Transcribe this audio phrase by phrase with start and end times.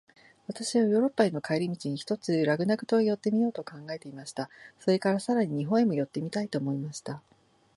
[0.47, 4.49] 私はヨーロッパへの帰り途に、ひとつラグナグ島へ寄ってみようと考えていました。
[4.79, 7.21] それから、さらに日本へも寄ってみたいと思いました。